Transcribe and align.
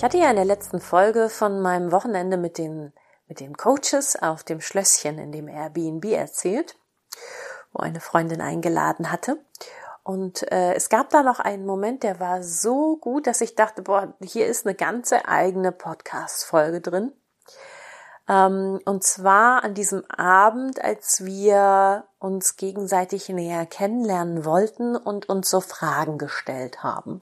Ich 0.00 0.04
hatte 0.04 0.16
ja 0.16 0.30
in 0.30 0.36
der 0.36 0.46
letzten 0.46 0.80
Folge 0.80 1.28
von 1.28 1.60
meinem 1.60 1.92
Wochenende 1.92 2.38
mit 2.38 2.56
den, 2.56 2.94
mit 3.28 3.38
den 3.38 3.54
Coaches 3.54 4.16
auf 4.16 4.42
dem 4.42 4.62
Schlösschen 4.62 5.18
in 5.18 5.30
dem 5.30 5.46
Airbnb 5.46 6.06
erzählt, 6.06 6.74
wo 7.74 7.82
eine 7.82 8.00
Freundin 8.00 8.40
eingeladen 8.40 9.12
hatte. 9.12 9.36
Und 10.02 10.50
äh, 10.50 10.72
es 10.72 10.88
gab 10.88 11.10
da 11.10 11.22
noch 11.22 11.38
einen 11.38 11.66
Moment, 11.66 12.02
der 12.02 12.18
war 12.18 12.42
so 12.42 12.96
gut, 12.96 13.26
dass 13.26 13.42
ich 13.42 13.56
dachte, 13.56 13.82
boah, 13.82 14.14
hier 14.22 14.46
ist 14.46 14.64
eine 14.64 14.74
ganze 14.74 15.28
eigene 15.28 15.70
Podcast-Folge 15.70 16.80
drin. 16.80 17.12
Ähm, 18.26 18.80
und 18.86 19.04
zwar 19.04 19.64
an 19.64 19.74
diesem 19.74 20.10
Abend, 20.10 20.82
als 20.82 21.26
wir 21.26 22.06
uns 22.18 22.56
gegenseitig 22.56 23.28
näher 23.28 23.66
kennenlernen 23.66 24.46
wollten 24.46 24.96
und 24.96 25.28
uns 25.28 25.50
so 25.50 25.60
Fragen 25.60 26.16
gestellt 26.16 26.82
haben. 26.82 27.20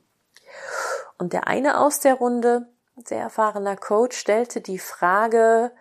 Und 1.18 1.32
der 1.32 1.48
eine 1.48 1.80
aus 1.80 2.00
der 2.00 2.14
Runde, 2.14 2.68
sehr 3.06 3.20
erfahrener 3.20 3.76
Coach, 3.76 4.16
stellte 4.16 4.60
die 4.60 4.78
Frage, 4.78 5.72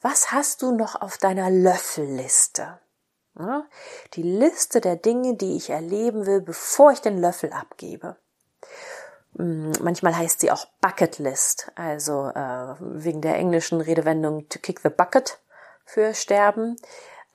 was 0.00 0.32
hast 0.32 0.62
du 0.62 0.72
noch 0.72 1.00
auf 1.00 1.18
deiner 1.18 1.50
Löffelliste? 1.50 2.78
Die 4.14 4.22
Liste 4.22 4.80
der 4.80 4.96
Dinge, 4.96 5.36
die 5.36 5.56
ich 5.56 5.70
erleben 5.70 6.26
will, 6.26 6.40
bevor 6.40 6.92
ich 6.92 7.00
den 7.00 7.18
Löffel 7.18 7.52
abgebe. 7.52 8.16
Hm, 9.36 9.72
manchmal 9.80 10.16
heißt 10.16 10.40
sie 10.40 10.50
auch 10.50 10.66
Bucket 10.80 11.18
List, 11.18 11.70
also 11.74 12.28
äh, 12.34 12.74
wegen 12.80 13.20
der 13.20 13.36
englischen 13.36 13.80
Redewendung 13.80 14.48
to 14.48 14.58
kick 14.58 14.80
the 14.80 14.88
bucket 14.88 15.38
für 15.84 16.14
sterben. 16.14 16.76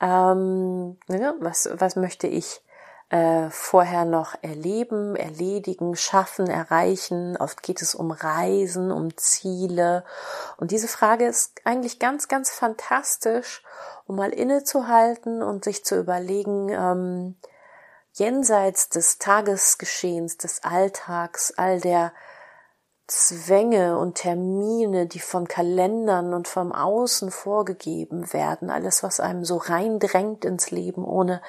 Ähm, 0.00 0.98
ja, 1.08 1.34
was, 1.40 1.68
was 1.72 1.96
möchte 1.96 2.26
ich 2.26 2.60
äh, 3.08 3.50
vorher 3.50 4.04
noch 4.04 4.34
erleben, 4.42 5.14
erledigen, 5.14 5.94
schaffen, 5.94 6.48
erreichen. 6.48 7.36
Oft 7.36 7.62
geht 7.62 7.80
es 7.80 7.94
um 7.94 8.10
Reisen, 8.10 8.90
um 8.90 9.16
Ziele. 9.16 10.04
Und 10.56 10.72
diese 10.72 10.88
Frage 10.88 11.26
ist 11.26 11.60
eigentlich 11.64 11.98
ganz, 11.98 12.26
ganz 12.26 12.50
fantastisch, 12.50 13.62
um 14.06 14.16
mal 14.16 14.30
innezuhalten 14.30 15.42
und 15.42 15.64
sich 15.64 15.84
zu 15.84 15.96
überlegen, 15.96 16.68
ähm, 16.70 17.36
jenseits 18.12 18.88
des 18.88 19.18
Tagesgeschehens, 19.18 20.38
des 20.38 20.64
Alltags, 20.64 21.52
all 21.56 21.80
der 21.80 22.12
Zwänge 23.06 23.98
und 23.98 24.16
Termine, 24.16 25.06
die 25.06 25.20
von 25.20 25.46
Kalendern 25.46 26.34
und 26.34 26.48
vom 26.48 26.72
Außen 26.72 27.30
vorgegeben 27.30 28.32
werden, 28.32 28.68
alles, 28.68 29.04
was 29.04 29.20
einem 29.20 29.44
so 29.44 29.58
reindrängt 29.58 30.44
ins 30.44 30.72
Leben, 30.72 31.04
ohne 31.04 31.40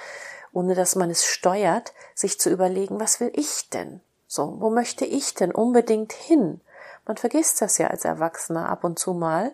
ohne 0.57 0.73
dass 0.73 0.95
man 0.95 1.11
es 1.11 1.23
steuert, 1.23 1.93
sich 2.15 2.39
zu 2.39 2.49
überlegen, 2.49 2.99
was 2.99 3.19
will 3.19 3.31
ich 3.35 3.69
denn? 3.69 4.01
So, 4.27 4.59
wo 4.59 4.71
möchte 4.71 5.05
ich 5.05 5.35
denn 5.35 5.51
unbedingt 5.51 6.13
hin? 6.13 6.61
Man 7.05 7.15
vergisst 7.15 7.61
das 7.61 7.77
ja 7.77 7.87
als 7.87 8.05
Erwachsener 8.05 8.67
ab 8.67 8.83
und 8.83 8.97
zu 8.97 9.13
mal, 9.13 9.51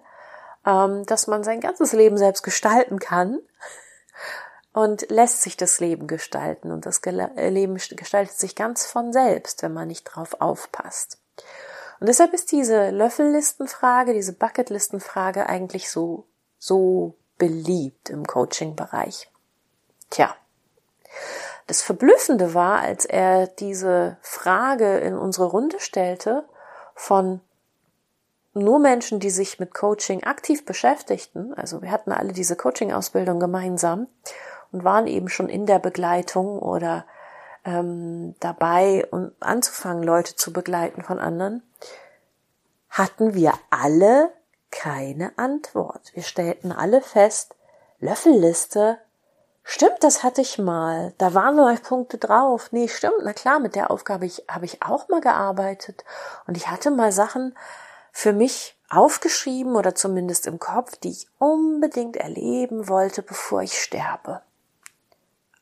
ähm, 0.65 1.05
dass 1.05 1.27
man 1.27 1.43
sein 1.43 1.59
ganzes 1.59 1.91
Leben 1.91 2.17
selbst 2.17 2.41
gestalten 2.41 2.99
kann 2.99 3.41
und 4.73 5.09
lässt 5.11 5.41
sich 5.41 5.57
das 5.57 5.81
Leben 5.81 6.07
gestalten. 6.07 6.71
Und 6.71 6.85
das 6.85 6.99
äh, 6.99 7.49
Leben 7.49 7.75
gestaltet 7.75 8.37
sich 8.37 8.55
ganz 8.55 8.85
von 8.85 9.11
selbst, 9.11 9.61
wenn 9.61 9.73
man 9.73 9.89
nicht 9.89 10.05
drauf 10.05 10.37
aufpasst. 10.39 11.17
Und 11.99 12.07
deshalb 12.07 12.31
ist 12.33 12.53
diese 12.53 12.91
Löffellistenfrage, 12.91 14.13
diese 14.13 14.31
Bucketlistenfrage 14.31 15.47
eigentlich 15.47 15.91
so, 15.91 16.27
so 16.59 17.15
beliebt 17.37 18.09
im 18.09 18.25
Coaching-Bereich. 18.25 19.29
Tja, 20.09 20.33
das 21.67 21.81
Verblüffende 21.81 22.53
war, 22.53 22.79
als 22.79 23.05
er 23.05 23.47
diese 23.47 24.17
Frage 24.21 24.97
in 24.97 25.17
unsere 25.17 25.45
Runde 25.45 25.79
stellte 25.79 26.45
von 26.95 27.41
nur 28.53 28.79
Menschen, 28.79 29.19
die 29.19 29.29
sich 29.29 29.59
mit 29.59 29.73
Coaching 29.73 30.23
aktiv 30.23 30.65
beschäftigten, 30.65 31.53
also 31.55 31.81
wir 31.81 31.91
hatten 31.91 32.11
alle 32.11 32.33
diese 32.33 32.55
Coaching-Ausbildung 32.55 33.39
gemeinsam 33.39 34.07
und 34.71 34.83
waren 34.83 35.07
eben 35.07 35.29
schon 35.29 35.49
in 35.49 35.65
der 35.65 35.79
Begleitung 35.79 36.59
oder 36.59 37.05
ähm, 37.65 38.35
dabei, 38.39 39.07
um 39.11 39.31
anzufangen, 39.39 40.03
Leute 40.03 40.35
zu 40.35 40.53
begleiten 40.53 41.01
von 41.01 41.19
anderen, 41.19 41.63
hatten 42.89 43.33
wir 43.33 43.53
alle 43.69 44.31
keine 44.69 45.37
Antwort. 45.37 46.11
Wir 46.13 46.23
stellten 46.23 46.71
alle 46.71 47.01
fest, 47.01 47.55
Löffelliste 47.99 48.99
Stimmt, 49.63 50.03
das 50.03 50.23
hatte 50.23 50.41
ich 50.41 50.57
mal. 50.57 51.13
Da 51.17 51.33
waren 51.33 51.55
noch 51.55 51.81
Punkte 51.81 52.17
drauf. 52.17 52.71
Nee, 52.71 52.87
stimmt, 52.87 53.21
na 53.23 53.33
klar, 53.33 53.59
mit 53.59 53.75
der 53.75 53.91
Aufgabe 53.91 54.25
ich, 54.25 54.43
habe 54.49 54.65
ich 54.65 54.83
auch 54.83 55.07
mal 55.07 55.21
gearbeitet. 55.21 56.03
Und 56.47 56.57
ich 56.57 56.67
hatte 56.67 56.91
mal 56.91 57.11
Sachen 57.11 57.57
für 58.11 58.33
mich 58.33 58.77
aufgeschrieben 58.89 59.75
oder 59.75 59.95
zumindest 59.95 60.47
im 60.47 60.59
Kopf, 60.59 60.97
die 60.97 61.11
ich 61.11 61.27
unbedingt 61.39 62.17
erleben 62.17 62.87
wollte, 62.89 63.23
bevor 63.23 63.61
ich 63.61 63.81
sterbe. 63.81 64.41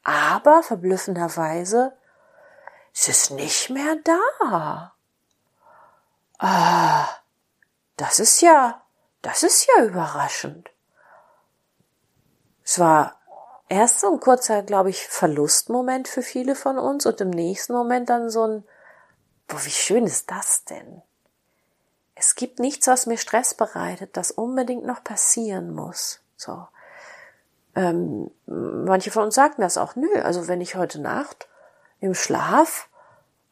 Aber 0.04 0.64
verblüffenderweise 0.64 1.94
es 2.94 3.08
ist 3.08 3.32
nicht 3.32 3.70
mehr 3.70 3.96
da. 4.04 4.94
Ah, 6.40 7.08
das 7.98 8.20
ist 8.20 8.42
ja, 8.42 8.82
das 9.22 9.44
ist 9.44 9.68
ja 9.68 9.86
überraschend. 9.86 10.70
Es 12.64 12.80
war 12.80 13.21
erst 13.72 14.02
so 14.02 14.12
ein 14.12 14.20
kurzer, 14.20 14.64
glaube 14.64 14.90
ich, 14.90 15.08
Verlustmoment 15.08 16.10
für 16.10 16.22
viele 16.22 16.56
von 16.56 16.78
uns 16.78 17.06
und 17.06 17.22
im 17.22 17.30
nächsten 17.30 17.72
Moment 17.72 18.10
dann 18.10 18.30
so 18.30 18.46
ein, 18.46 18.64
boah, 19.48 19.64
wie 19.64 19.70
schön 19.70 20.06
ist 20.06 20.30
das 20.30 20.66
denn? 20.66 21.02
Es 22.14 22.36
gibt 22.36 22.60
nichts, 22.60 22.88
was 22.88 23.06
mir 23.06 23.18
Stress 23.18 23.54
bereitet, 23.54 24.18
das 24.18 24.32
unbedingt 24.32 24.86
noch 24.86 25.04
passieren 25.04 25.74
muss. 25.74 26.20
So. 26.36 26.68
Ähm, 27.74 28.30
manche 28.46 29.10
von 29.10 29.24
uns 29.24 29.36
sagten 29.36 29.62
das 29.62 29.78
auch, 29.78 29.96
nö, 29.96 30.22
also 30.22 30.50
wenn 30.50 30.60
ich 30.60 30.76
heute 30.76 31.00
Nacht 31.00 31.48
im 32.02 32.14
Schlaf 32.14 32.90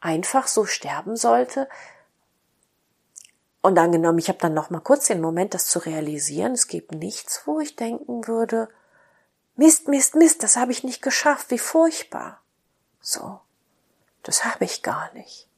einfach 0.00 0.46
so 0.46 0.66
sterben 0.66 1.16
sollte, 1.16 1.66
und 3.62 3.78
angenommen, 3.78 4.18
ich 4.18 4.28
habe 4.28 4.38
dann 4.38 4.54
noch 4.54 4.70
mal 4.70 4.80
kurz 4.80 5.06
den 5.06 5.20
Moment, 5.20 5.52
das 5.52 5.66
zu 5.66 5.80
realisieren, 5.80 6.52
es 6.52 6.66
gibt 6.66 6.92
nichts, 6.92 7.42
wo 7.44 7.60
ich 7.60 7.76
denken 7.76 8.26
würde, 8.26 8.70
Mist, 9.60 9.88
Mist, 9.88 10.14
Mist, 10.14 10.42
das 10.42 10.56
habe 10.56 10.72
ich 10.72 10.84
nicht 10.84 11.02
geschafft, 11.02 11.50
wie 11.50 11.58
furchtbar. 11.58 12.40
So, 13.02 13.40
das 14.22 14.46
habe 14.46 14.64
ich 14.64 14.82
gar 14.82 15.12
nicht. 15.12 15.50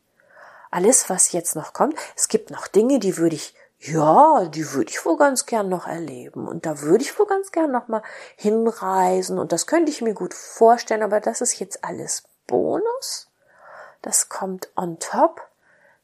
Alles, 0.73 1.09
was 1.09 1.31
jetzt 1.31 1.55
noch 1.55 1.73
kommt, 1.73 1.95
es 2.17 2.27
gibt 2.27 2.51
noch 2.51 2.67
Dinge, 2.67 2.99
die 2.99 3.17
würde 3.17 3.37
ich, 3.37 3.55
ja, 3.79 4.45
die 4.47 4.73
würde 4.73 4.91
ich 4.91 5.07
wohl 5.07 5.17
ganz 5.17 5.47
gern 5.47 5.69
noch 5.69 5.87
erleben 5.87 6.49
und 6.49 6.67
da 6.67 6.81
würde 6.81 7.05
ich 7.05 7.17
wohl 7.17 7.27
ganz 7.27 7.53
gern 7.53 7.71
noch 7.71 7.87
mal 7.87 8.03
hinreisen 8.35 9.39
und 9.39 9.53
das 9.53 9.69
könnte 9.69 9.93
ich 9.93 10.03
mir 10.03 10.15
gut 10.15 10.35
vorstellen, 10.35 11.05
aber 11.05 11.21
das 11.21 11.41
ist 11.41 11.61
jetzt 11.61 11.85
alles 11.85 12.25
Bonus. 12.49 13.31
Das 14.03 14.29
kommt 14.29 14.69
on 14.75 14.99
top, 14.99 15.49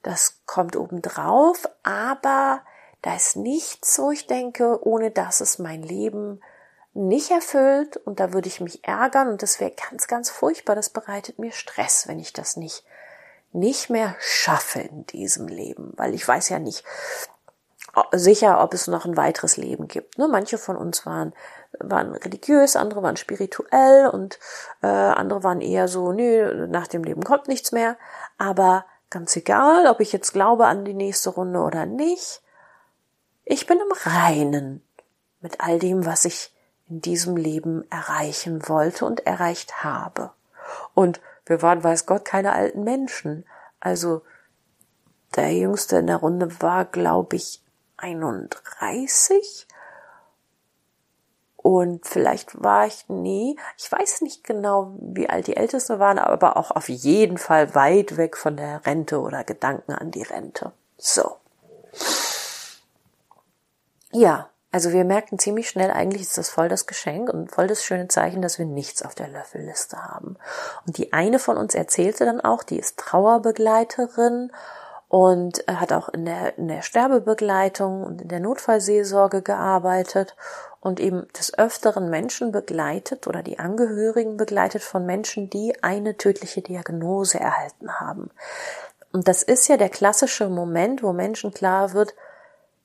das 0.05 0.39
kommt 0.47 0.77
obendrauf, 0.77 1.69
aber 1.83 2.61
da 3.03 3.17
ist 3.17 3.35
nichts, 3.35 3.99
wo 3.99 4.13
ich 4.13 4.29
denke, 4.29 4.87
ohne 4.87 5.11
dass 5.11 5.41
es 5.41 5.59
mein 5.59 5.83
Leben 5.83 6.41
nicht 6.95 7.31
erfüllt 7.31 7.97
und 7.97 8.21
da 8.21 8.33
würde 8.33 8.49
ich 8.49 8.61
mich 8.61 8.85
ärgern 8.85 9.29
und 9.29 9.43
das 9.43 9.61
wäre 9.61 9.73
ganz, 9.91 10.09
ganz 10.09 10.31
furchtbar. 10.31 10.75
Das 10.75 10.91
bereitet 10.91 11.39
mir 11.39 11.53
Stress, 11.53 12.09
wenn 12.09 12.19
ich 12.19 12.33
das 12.33 12.57
nicht, 12.57 12.85
nicht 13.53 13.91
mehr 13.91 14.17
schaffe 14.21 14.81
in 14.81 15.07
diesem 15.07 15.49
Leben, 15.49 15.93
weil 15.97 16.15
ich 16.15 16.27
weiß 16.27 16.49
ja 16.49 16.59
nicht 16.59 16.85
sicher, 18.13 18.63
ob 18.63 18.75
es 18.75 18.87
noch 18.87 19.05
ein 19.05 19.17
weiteres 19.17 19.57
Leben 19.57 19.89
gibt. 19.89 20.19
Ne? 20.19 20.29
Manche 20.29 20.59
von 20.59 20.77
uns 20.77 21.07
waren, 21.07 21.33
waren 21.79 22.15
religiös, 22.15 22.77
andere 22.77 23.03
waren 23.03 23.17
spirituell 23.17 24.09
und 24.09 24.39
äh, 24.83 24.87
andere 24.87 25.43
waren 25.43 25.61
eher 25.61 25.89
so, 25.89 26.13
nö, 26.13 26.67
nach 26.69 26.87
dem 26.87 27.05
Leben 27.05 27.23
kommt 27.23 27.49
nichts 27.49 27.73
mehr. 27.73 27.97
Aber 28.37 28.85
ganz 29.11 29.35
egal, 29.37 29.87
ob 29.87 30.01
ich 30.01 30.13
jetzt 30.13 30.33
glaube 30.33 30.67
an 30.67 30.85
die 30.85 30.95
nächste 30.95 31.31
Runde 31.31 31.61
oder 31.61 31.87
nicht, 31.87 32.43
ich 33.45 33.67
bin 33.67 33.79
im 33.79 34.13
Reinen 34.13 34.83
mit 35.41 35.61
all 35.61 35.79
dem, 35.79 36.05
was 36.05 36.25
ich 36.25 36.53
in 36.89 37.01
diesem 37.01 37.37
Leben 37.37 37.85
erreichen 37.91 38.69
wollte 38.69 39.05
und 39.05 39.27
erreicht 39.27 39.85
habe. 39.85 40.31
Und 40.95 41.21
wir 41.47 41.63
waren, 41.63 41.83
weiß 41.83 42.07
Gott, 42.07 42.25
keine 42.25 42.53
alten 42.53 42.85
Menschen. 42.85 43.45
Also 43.81 44.23
der 45.37 45.53
Jüngste 45.53 45.99
in 45.99 46.07
der 46.07 46.17
Runde 46.17 46.61
war, 46.61 46.85
glaube 46.85 47.37
ich, 47.37 47.63
31 47.97 49.67
und 51.69 52.07
vielleicht 52.07 52.63
war 52.63 52.87
ich, 52.87 53.05
nee, 53.09 53.57
ich 53.77 53.93
weiß 53.93 54.23
nicht 54.23 54.45
genau, 54.45 54.95
wie 55.01 55.29
alt 55.29 55.49
die 55.49 55.57
Älteste 55.57 55.99
waren, 55.99 56.19
aber 56.19 56.57
auch 56.57 56.71
auf 56.71 56.89
jeden 56.89 57.37
Fall 57.37 57.75
weit 57.75 58.17
weg 58.17 58.37
von 58.37 58.57
der 58.57 58.87
Rente 58.87 59.21
oder 59.21 59.45
Gedanken 59.45 59.93
an 59.93 60.11
die 60.11 60.23
Rente. 60.23 60.73
So. 60.97 61.37
Ja, 64.13 64.49
also 64.71 64.93
wir 64.93 65.05
merkten 65.05 65.39
ziemlich 65.39 65.69
schnell, 65.69 65.91
eigentlich 65.91 66.23
ist 66.23 66.37
das 66.37 66.51
voll 66.51 66.69
das 66.69 66.87
Geschenk 66.87 67.33
und 67.33 67.51
voll 67.51 67.69
das 67.69 67.83
schöne 67.83 68.09
Zeichen, 68.09 68.43
dass 68.43 68.59
wir 68.59 68.67
nichts 68.67 69.03
auf 69.03 69.15
der 69.15 69.29
Löffelliste 69.29 69.97
haben. 70.05 70.37
Und 70.87 70.99
die 70.99 71.13
eine 71.13 71.39
von 71.39 71.57
uns 71.57 71.75
erzählte 71.75 72.27
dann 72.27 72.41
auch, 72.43 72.63
die 72.63 72.79
ist 72.79 72.99
Trauerbegleiterin 72.99 74.53
und 75.09 75.65
hat 75.67 75.93
auch 75.95 76.11
in 76.11 76.27
der, 76.27 76.59
in 76.59 76.69
der 76.69 76.83
Sterbebegleitung 76.83 78.05
und 78.05 78.21
in 78.21 78.29
der 78.29 78.41
Notfallseelsorge 78.41 79.41
gearbeitet 79.41 80.37
und 80.81 81.01
eben 81.01 81.27
des 81.33 81.59
Öfteren 81.59 82.11
Menschen 82.11 82.53
begleitet 82.53 83.27
oder 83.27 83.43
die 83.43 83.59
Angehörigen 83.59 84.37
begleitet 84.37 84.83
von 84.83 85.07
Menschen, 85.07 85.49
die 85.49 85.83
eine 85.83 86.19
tödliche 86.19 86.61
Diagnose 86.61 87.41
erhalten 87.41 88.01
haben. 88.01 88.31
Und 89.13 89.29
das 89.29 89.43
ist 89.43 89.67
ja 89.69 89.79
der 89.79 89.89
klassische 89.89 90.51
Moment, 90.51 91.03
wo 91.03 91.15
Menschen 91.15 91.55
klar 91.55 91.95
wird, 91.95 92.15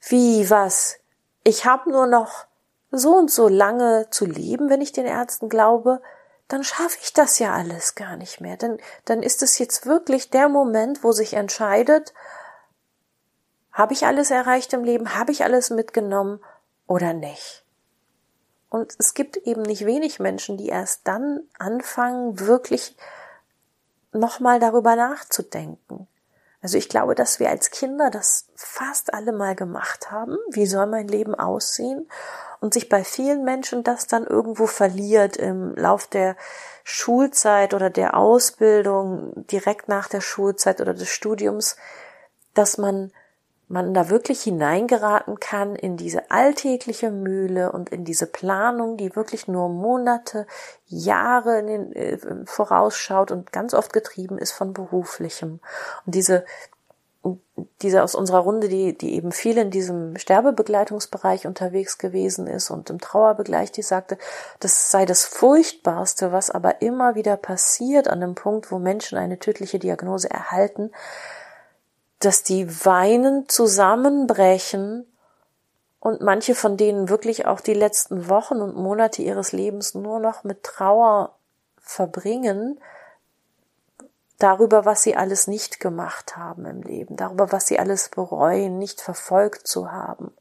wie 0.07 0.50
was? 0.50 1.03
Ich 1.44 1.66
habe 1.66 1.92
nur 1.92 2.07
noch 2.07 2.45
so 2.92 3.16
und 3.16 3.31
so 3.31 3.48
lange 3.48 4.07
zu 4.12 4.25
leben, 4.25 4.69
wenn 4.69 4.81
ich 4.81 4.92
den 4.92 5.06
Ärzten 5.06 5.50
glaube, 5.50 6.01
dann 6.48 6.63
schaffe 6.63 6.98
ich 7.01 7.13
das 7.13 7.40
ja 7.40 7.54
alles 7.54 7.95
gar 7.95 8.16
nicht 8.16 8.40
mehr. 8.40 8.57
Dann, 8.57 8.78
dann 9.06 9.24
ist 9.24 9.42
es 9.42 9.57
jetzt 9.57 9.86
wirklich 9.86 10.30
der 10.30 10.50
Moment, 10.50 11.04
wo 11.04 11.12
sich 11.12 11.34
entscheidet, 11.34 12.13
habe 13.72 13.94
ich 13.94 14.06
alles 14.06 14.30
erreicht 14.30 14.72
im 14.74 14.84
Leben, 14.84 15.16
habe 15.16 15.31
ich 15.31 15.44
alles 15.44 15.72
mitgenommen 15.72 16.40
oder 16.86 17.13
nicht. 17.13 17.66
Und 18.69 18.94
es 19.00 19.13
gibt 19.13 19.38
eben 19.38 19.63
nicht 19.63 19.86
wenig 19.86 20.19
Menschen, 20.19 20.57
die 20.57 20.68
erst 20.68 21.07
dann 21.07 21.42
anfangen, 21.57 22.40
wirklich 22.40 22.95
nochmal 24.12 24.60
darüber 24.60 24.95
nachzudenken. 24.95 26.07
Also 26.63 26.77
ich 26.77 26.88
glaube, 26.88 27.13
dass 27.13 27.42
wir 27.42 27.50
als 27.50 27.71
Kinder 27.71 28.10
das 28.10 28.48
fast 28.56 29.13
alle 29.13 29.33
mal 29.33 29.54
gemacht 29.54 30.12
haben. 30.12 30.38
Wie 30.50 30.65
soll 30.65 30.88
mein 30.88 31.10
Leben 31.10 31.36
aussehen? 31.36 32.10
Und 32.62 32.74
sich 32.74 32.88
bei 32.88 33.04
vielen 33.04 33.44
Menschen 33.44 33.83
das 33.83 34.07
dann 34.07 34.25
irgendwo 34.25 34.65
verliert 34.65 35.36
im 35.36 35.75
Lauf 35.75 36.07
der 36.07 36.38
Schulzeit 36.86 37.74
oder 37.74 37.89
der 37.89 38.15
Ausbildung, 38.15 39.45
direkt 39.48 39.89
nach 39.89 40.07
der 40.07 40.21
Schulzeit 40.21 40.80
oder 40.80 40.94
des 40.94 41.10
Studiums, 41.10 41.75
dass 42.54 42.77
man 42.77 43.12
man 43.68 43.94
da 43.94 44.10
wirklich 44.10 44.42
hineingeraten 44.44 45.39
kann 45.39 45.75
in 45.75 45.98
diese 45.98 46.30
alltägliche 46.30 47.12
Mühle 47.12 47.71
und 47.71 47.89
in 47.89 48.04
diese 48.04 48.27
Planung, 48.27 48.98
die 48.98 49.15
wirklich 49.15 49.48
nur 49.48 49.69
Monate, 49.69 50.45
Jahre 50.86 51.60
in 51.60 51.68
den, 51.68 51.94
äh, 51.94 52.18
vorausschaut 52.45 53.31
und 53.31 53.51
ganz 53.51 53.74
oft 53.74 53.94
getrieben 53.94 54.38
ist 54.38 54.51
von 54.51 54.74
beruflichem. 54.74 55.60
Und 56.06 56.15
diese 56.15 56.45
diese 57.81 58.04
aus 58.04 58.15
unserer 58.15 58.39
Runde, 58.39 58.68
die, 58.68 58.98
die 58.98 59.13
eben 59.13 59.31
viel 59.31 59.57
in 59.57 59.71
diesem 59.71 60.18
Sterbebegleitungsbereich 60.18 61.48
unterwegs 61.48 61.98
gewesen 61.98 62.48
ist 62.48 62.69
und 62.69 62.89
im 62.89 63.00
Trauerbegleich, 63.00 63.71
die 63.71 63.81
sagte, 63.81 64.18
das 64.59 64.92
sei 64.92 65.06
das 65.06 65.25
Furchtbarste, 65.25 66.31
was 66.31 66.50
aber 66.50 66.81
immer 66.81 67.16
wieder 67.16 67.38
passiert 67.38 68.07
an 68.09 68.19
dem 68.19 68.36
Punkt, 68.36 68.71
wo 68.71 68.80
Menschen 68.80 69.18
eine 69.18 69.39
tödliche 69.39 69.80
Diagnose 69.80 70.30
erhalten, 70.30 70.92
dass 72.25 72.44
die 72.44 72.86
weinen, 72.86 73.48
zusammenbrechen 73.50 75.06
und 76.00 76.22
manche 76.22 76.56
von 76.56 76.78
denen 76.78 77.10
wirklich 77.10 77.46
auch 77.46 77.62
die 77.62 77.74
letzten 77.74 78.30
Wochen 78.30 78.62
und 78.62 78.75
Monate 78.75 79.22
ihres 79.22 79.52
Lebens 79.52 79.94
nur 79.94 80.20
noch 80.20 80.44
mit 80.44 80.64
Trauer 80.64 81.36
verbringen, 81.78 82.80
darüber, 84.44 84.84
was 84.84 85.04
sie 85.04 85.16
alles 85.16 85.48
nicht 85.48 85.80
gemacht 85.80 86.36
haben 86.36 86.66
im 86.66 86.81
Leben, 86.81 87.16
darüber, 87.16 87.54
was 87.54 87.68
sie 87.68 87.80
alles 87.80 88.10
bereuen, 88.10 88.78
nicht 88.78 89.00
verfolgt 89.00 89.68
zu 89.68 89.92
haben. 89.94 90.34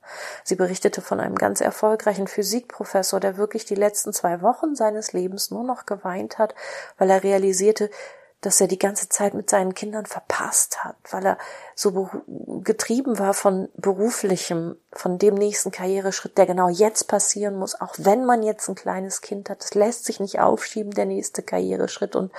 Sie 0.42 0.56
berichtete 0.56 1.00
von 1.00 1.20
einem 1.20 1.36
ganz 1.36 1.60
erfolgreichen 1.60 2.26
Physikprofessor, 2.26 3.20
der 3.20 3.36
wirklich 3.36 3.64
die 3.64 3.76
letzten 3.76 4.12
zwei 4.12 4.42
Wochen 4.42 4.74
seines 4.74 5.12
Lebens 5.12 5.52
nur 5.52 5.62
noch 5.62 5.86
geweint 5.86 6.38
hat, 6.38 6.54
weil 6.98 7.10
er 7.10 7.22
realisierte, 7.22 7.90
dass 8.42 8.60
er 8.60 8.66
die 8.66 8.78
ganze 8.78 9.08
Zeit 9.08 9.34
mit 9.34 9.48
seinen 9.48 9.72
Kindern 9.72 10.04
verpasst 10.04 10.82
hat, 10.84 10.96
weil 11.10 11.24
er 11.24 11.38
so 11.76 12.10
getrieben 12.62 13.20
war 13.20 13.34
von 13.34 13.68
beruflichem, 13.76 14.76
von 14.92 15.18
dem 15.18 15.36
nächsten 15.36 15.70
Karriereschritt, 15.70 16.36
der 16.36 16.46
genau 16.46 16.68
jetzt 16.68 17.04
passieren 17.04 17.56
muss, 17.56 17.80
auch 17.80 17.94
wenn 17.98 18.24
man 18.24 18.42
jetzt 18.42 18.68
ein 18.68 18.74
kleines 18.74 19.20
Kind 19.20 19.48
hat. 19.48 19.62
Das 19.62 19.74
lässt 19.74 20.04
sich 20.04 20.18
nicht 20.18 20.40
aufschieben, 20.40 20.90
der 20.90 21.06
nächste 21.06 21.44
Karriereschritt. 21.44 22.16
Und, 22.16 22.32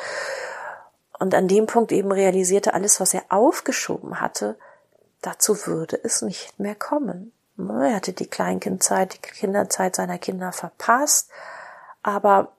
und 1.19 1.33
an 1.33 1.47
dem 1.47 1.67
Punkt 1.67 1.93
eben 1.93 2.11
realisierte, 2.11 2.73
alles, 2.73 2.99
was 2.99 3.13
er 3.13 3.23
aufgeschoben 3.29 4.19
hatte, 4.19 4.57
dazu 5.21 5.65
würde 5.65 5.97
es 6.03 6.21
nicht 6.21 6.59
mehr 6.59 6.75
kommen. 6.75 7.31
Er 7.57 7.95
hatte 7.95 8.11
die 8.11 8.27
Kleinkindzeit, 8.27 9.13
die 9.13 9.19
Kinderzeit 9.19 9.95
seiner 9.95 10.17
Kinder 10.17 10.51
verpasst, 10.51 11.29
aber 12.01 12.51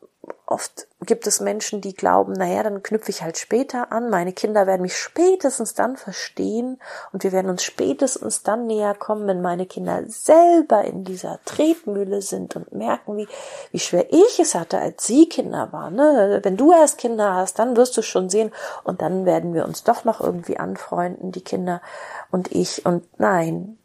oft 0.54 0.86
gibt 1.00 1.26
es 1.26 1.40
Menschen, 1.40 1.80
die 1.80 1.94
glauben, 1.94 2.32
naja, 2.32 2.62
dann 2.62 2.84
knüpfe 2.84 3.10
ich 3.10 3.22
halt 3.22 3.36
später 3.36 3.90
an, 3.90 4.08
meine 4.08 4.32
Kinder 4.32 4.68
werden 4.68 4.82
mich 4.82 4.96
spätestens 4.96 5.74
dann 5.74 5.96
verstehen 5.96 6.78
und 7.12 7.24
wir 7.24 7.32
werden 7.32 7.50
uns 7.50 7.64
spätestens 7.64 8.44
dann 8.44 8.68
näher 8.68 8.94
kommen, 8.94 9.26
wenn 9.26 9.42
meine 9.42 9.66
Kinder 9.66 10.04
selber 10.06 10.84
in 10.84 11.02
dieser 11.02 11.40
Tretmühle 11.44 12.22
sind 12.22 12.54
und 12.54 12.72
merken, 12.72 13.16
wie, 13.16 13.26
wie 13.72 13.80
schwer 13.80 14.06
ich 14.12 14.38
es 14.38 14.54
hatte, 14.54 14.78
als 14.78 15.04
sie 15.04 15.28
Kinder 15.28 15.72
waren. 15.72 15.96
Ne? 15.96 16.38
Wenn 16.44 16.56
du 16.56 16.72
erst 16.72 16.98
Kinder 16.98 17.34
hast, 17.34 17.58
dann 17.58 17.76
wirst 17.76 17.96
du 17.96 18.02
schon 18.02 18.30
sehen 18.30 18.52
und 18.84 19.02
dann 19.02 19.26
werden 19.26 19.54
wir 19.54 19.64
uns 19.64 19.82
doch 19.82 20.04
noch 20.04 20.20
irgendwie 20.20 20.58
anfreunden, 20.58 21.32
die 21.32 21.42
Kinder 21.42 21.82
und 22.30 22.52
ich. 22.52 22.86
Und 22.86 23.04
nein, 23.18 23.76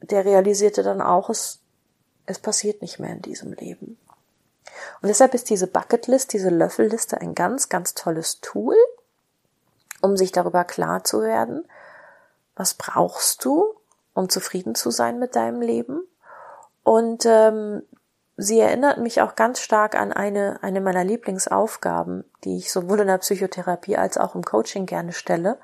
der 0.00 0.24
realisierte 0.24 0.84
dann 0.84 1.02
auch, 1.02 1.30
es, 1.30 1.58
es 2.26 2.38
passiert 2.38 2.80
nicht 2.80 3.00
mehr 3.00 3.10
in 3.10 3.22
diesem 3.22 3.52
Leben. 3.52 3.98
Und 5.00 5.08
deshalb 5.08 5.34
ist 5.34 5.50
diese 5.50 5.66
Bucketlist, 5.66 6.32
diese 6.32 6.50
Löffelliste 6.50 7.20
ein 7.20 7.34
ganz, 7.34 7.68
ganz 7.68 7.94
tolles 7.94 8.40
Tool, 8.40 8.76
um 10.00 10.16
sich 10.16 10.32
darüber 10.32 10.64
klar 10.64 11.04
zu 11.04 11.22
werden, 11.22 11.66
was 12.56 12.74
brauchst 12.74 13.44
du, 13.44 13.74
um 14.14 14.28
zufrieden 14.28 14.74
zu 14.74 14.90
sein 14.90 15.18
mit 15.18 15.36
deinem 15.36 15.60
Leben. 15.60 16.00
Und 16.82 17.24
ähm, 17.26 17.82
sie 18.36 18.60
erinnert 18.60 18.98
mich 18.98 19.22
auch 19.22 19.34
ganz 19.34 19.60
stark 19.60 19.94
an 19.94 20.12
eine, 20.12 20.58
eine 20.62 20.80
meiner 20.80 21.04
Lieblingsaufgaben, 21.04 22.24
die 22.44 22.58
ich 22.58 22.70
sowohl 22.70 23.00
in 23.00 23.08
der 23.08 23.18
Psychotherapie 23.18 23.96
als 23.96 24.18
auch 24.18 24.34
im 24.34 24.42
Coaching 24.44 24.86
gerne 24.86 25.12
stelle. 25.12 25.58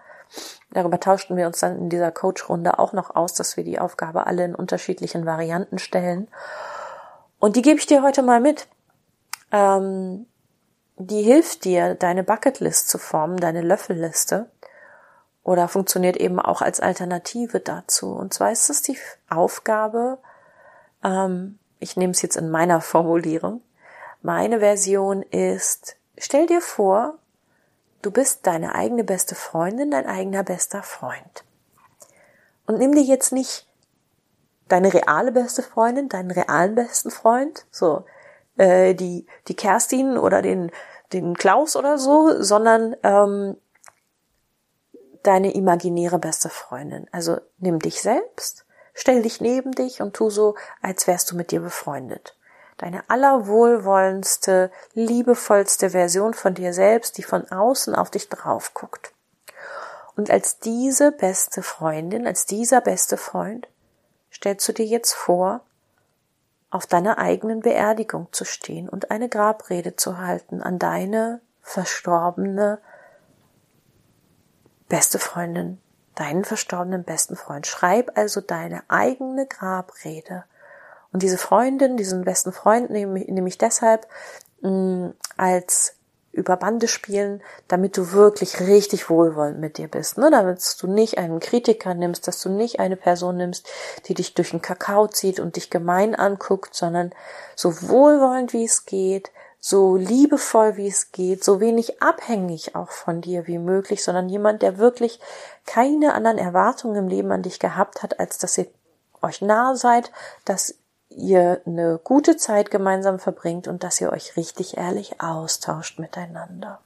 Darüber 0.71 1.01
tauschten 1.01 1.37
wir 1.37 1.47
uns 1.47 1.61
dann 1.61 1.77
in 1.77 1.91
dieser 1.91 2.13
Coach-Runde 2.13 2.79
auch 2.79 2.93
noch 2.93 3.15
aus, 3.15 3.35
dass 3.35 3.57
wir 3.57 3.65
die 3.65 3.79
Aufgabe 3.79 4.27
alle 4.27 4.45
in 4.45 4.55
unterschiedlichen 4.55 5.27
Varianten 5.27 5.79
stellen. 5.79 6.29
Und 7.39 7.57
die 7.57 7.63
gebe 7.63 7.79
ich 7.79 7.87
dir 7.87 8.03
heute 8.03 8.23
mal 8.23 8.41
mit 8.41 8.69
ähm, 9.53 10.27
die 10.97 11.23
hilft 11.23 11.65
dir, 11.65 11.95
deine 11.95 12.23
Bucketlist 12.23 12.89
zu 12.89 12.99
formen, 12.99 13.39
deine 13.39 13.63
Löffelliste. 13.63 14.51
Oder 15.43 15.69
funktioniert 15.69 16.17
eben 16.17 16.39
auch 16.39 16.61
als 16.61 16.81
Alternative 16.81 17.61
dazu. 17.61 18.13
Und 18.13 18.35
zwar 18.35 18.53
ist 18.53 18.69
es 18.69 18.83
die 18.83 18.99
Aufgabe, 19.29 20.19
ähm, 21.03 21.59
ich 21.79 21.97
nehme 21.97 22.13
es 22.13 22.23
jetzt 22.23 22.37
in 22.37 22.51
meiner 22.51 22.81
Formulierung, 22.81 23.63
meine 24.23 24.61
Version 24.61 25.23
ist, 25.23 25.97
stell 26.19 26.47
dir 26.47 26.61
vor, 26.61 27.15
du 28.03 28.11
bist 28.11 28.47
deine 28.47 28.75
eigene 28.75 29.03
beste 29.03 29.35
Freundin, 29.35 29.91
dein 29.91 30.07
eigener 30.07 30.43
bester 30.43 30.83
Freund. 30.83 31.45
Und 32.67 32.79
nimm 32.79 32.93
dir 32.95 33.03
jetzt 33.03 33.33
nicht 33.33 33.67
deine 34.69 34.93
reale 34.93 35.33
beste 35.33 35.63
Freundin, 35.63 36.09
deinen 36.09 36.31
realen 36.31 36.75
besten 36.75 37.11
Freund, 37.11 37.65
so 37.71 38.05
äh, 38.61 38.95
die, 38.95 39.27
die 39.49 39.57
Kerstin 39.57 40.19
oder 40.19 40.43
den, 40.43 40.71
den 41.15 41.35
Klaus 41.35 41.77
oder 41.77 41.99
so, 41.99 42.43
sondern 42.43 42.95
ähm, 43.03 43.57
deine 45.23 45.55
imaginäre 45.55 46.19
beste 46.19 46.51
Freundin. 46.51 47.07
Also 47.11 47.39
nimm 47.59 47.79
dich 47.79 48.03
selbst, 48.03 48.67
stell 48.93 49.23
dich 49.23 49.41
neben 49.41 49.73
dich 49.73 50.03
und 50.03 50.15
tu 50.15 50.29
so, 50.29 50.57
als 50.83 51.07
wärst 51.07 51.31
du 51.31 51.37
mit 51.37 51.51
dir 51.53 51.61
befreundet. 51.61 52.37
Deine 52.77 53.09
allerwohlwollendste, 53.09 54.71
liebevollste 54.93 55.91
Version 55.91 56.35
von 56.35 56.55
dir 56.55 56.73
selbst, 56.73 57.17
die 57.17 57.23
von 57.23 57.51
außen 57.51 57.95
auf 57.95 58.11
dich 58.11 58.29
drauf 58.29 58.75
guckt. 58.75 59.13
Und 60.17 60.31
als 60.31 60.59
diese 60.59 61.13
beste 61.13 61.63
Freundin, 61.63 62.27
als 62.27 62.45
dieser 62.45 62.83
beste 62.83 63.17
Freund, 63.17 63.69
stellst 64.33 64.69
du 64.69 64.73
dir 64.73 64.87
jetzt 64.87 65.15
vor, 65.15 65.63
auf 66.71 66.87
deiner 66.87 67.19
eigenen 67.19 67.61
Beerdigung 67.61 68.29
zu 68.33 68.45
stehen 68.45 68.89
und 68.89 69.11
eine 69.11 69.29
Grabrede 69.29 69.97
zu 69.97 70.19
halten 70.19 70.63
an 70.63 70.79
deine 70.79 71.41
verstorbene 71.63 72.81
beste 74.89 75.19
Freundin, 75.19 75.81
deinen 76.15 76.45
verstorbenen 76.45 77.05
besten 77.05 77.37
Freund. 77.37 77.67
Schreib 77.67 78.17
also 78.17 78.41
deine 78.41 78.83
eigene 78.89 79.47
Grabrede. 79.47 80.45
Und 81.13 81.23
diese 81.23 81.39
Freundin, 81.39 81.97
diesen 81.97 82.25
besten 82.25 82.53
Freund 82.53 82.91
nehme, 82.91 83.23
ich 83.23 83.59
deshalb 83.59 84.07
mh, 84.61 84.71
mm, 84.71 85.15
als 85.37 85.97
über 86.33 86.57
Bande 86.57 86.87
spielen, 86.87 87.43
damit 87.67 87.97
du 87.97 88.13
wirklich 88.13 88.61
richtig 88.61 89.11
wohlwollend 89.11 89.59
mit 89.59 89.79
dir 89.79 89.89
bist, 89.89 90.17
ne? 90.17 90.31
damit 90.31 90.61
du 90.81 90.87
nicht 90.87 91.19
einen 91.19 91.41
Kritiker 91.41 91.95
nimmst, 91.95 92.29
dass 92.29 92.41
du 92.41 92.49
nicht 92.49 92.79
eine 92.79 92.97
Person 92.97 93.37
nimmst, 93.37 93.69
die 94.07 94.15
dich 94.15 94.35
durch 94.35 94.51
den 94.51 94.63
Kakao 94.63 95.09
zieht 95.09 95.41
und 95.41 95.57
dich 95.57 95.71
gemein 95.71 96.15
anguckt, 96.15 96.75
sondern 96.75 97.13
so 97.57 97.83
wohlwollend 97.89 98.53
wie 98.53 98.65
es 98.65 98.87
geht, 98.87 99.33
so 99.59 99.97
liebevoll 99.97 100.77
wie 100.77 100.89
es 100.89 101.13
geht, 101.13 101.45
so 101.45 101.61
wenig 101.61 102.01
abhängig 102.03 102.75
auch 102.75 102.91
von 102.91 103.21
dir 103.21 103.47
wie 103.47 103.59
möglich, 103.59 104.03
sondern 104.03 104.29
jemand, 104.29 104.63
der 104.63 104.79
wirklich 104.79 105.21
keine 105.67 106.15
anderen 106.15 106.39
Erwartungen 106.39 106.97
im 106.97 107.09
Leben 107.09 107.31
an 107.33 107.43
dich 107.43 107.59
gehabt 107.59 108.03
hat, 108.03 108.21
als 108.21 108.39
dass 108.39 108.57
ihr 108.57 108.69
euch 109.21 109.43
nahe 109.43 109.77
seid, 109.77 110.13
dass 110.45 110.77
ihr 111.11 111.61
eine 111.67 111.99
gute 112.03 112.37
Zeit 112.37 112.71
gemeinsam 112.71 113.19
verbringt 113.19 113.69
und 113.69 113.85
dass 113.85 114.01
ihr 114.01 114.13
euch 114.13 114.37
richtig 114.37 114.77
ehrlich 114.77 115.21
austauscht 115.21 115.99
miteinander. 115.99 116.81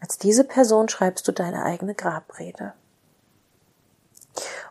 Als 0.00 0.16
diese 0.16 0.44
Person 0.44 0.88
schreibst 0.88 1.26
du 1.26 1.32
deine 1.32 1.64
eigene 1.64 1.94
Grabrede. 1.94 2.72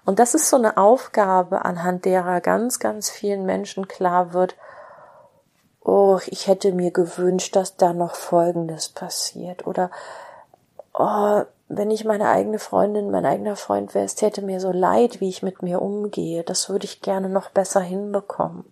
Und 0.05 0.19
das 0.19 0.33
ist 0.33 0.49
so 0.49 0.55
eine 0.55 0.77
Aufgabe, 0.77 1.65
anhand 1.65 2.05
derer 2.05 2.39
ganz, 2.39 2.79
ganz 2.79 3.09
vielen 3.09 3.45
Menschen 3.45 3.89
klar 3.89 4.31
wird, 4.31 4.55
oh, 5.81 6.19
ich 6.27 6.47
hätte 6.47 6.71
mir 6.71 6.91
gewünscht, 6.91 7.55
dass 7.55 7.75
da 7.75 7.93
noch 7.93 8.15
Folgendes 8.15 8.89
passiert 8.89 9.67
oder 9.67 9.91
oh, 10.93 11.43
wenn 11.69 11.91
ich 11.91 12.05
meine 12.05 12.29
eigene 12.29 12.59
Freundin, 12.59 13.11
mein 13.11 13.25
eigener 13.25 13.55
Freund 13.55 13.93
wäre, 13.93 14.05
es 14.05 14.15
täte 14.15 14.41
mir 14.41 14.59
so 14.59 14.71
leid, 14.71 15.19
wie 15.19 15.29
ich 15.29 15.43
mit 15.43 15.61
mir 15.61 15.81
umgehe. 15.81 16.43
Das 16.43 16.69
würde 16.69 16.85
ich 16.85 17.01
gerne 17.01 17.29
noch 17.29 17.49
besser 17.49 17.81
hinbekommen. 17.81 18.63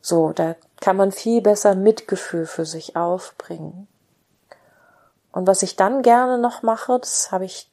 So, 0.00 0.32
da 0.32 0.56
kann 0.80 0.96
man 0.96 1.12
viel 1.12 1.42
besser 1.42 1.74
Mitgefühl 1.74 2.46
für 2.46 2.64
sich 2.64 2.96
aufbringen. 2.96 3.86
Und 5.32 5.46
was 5.46 5.62
ich 5.62 5.76
dann 5.76 6.02
gerne 6.02 6.38
noch 6.38 6.62
mache, 6.62 6.98
das 6.98 7.30
habe 7.30 7.44
ich 7.44 7.70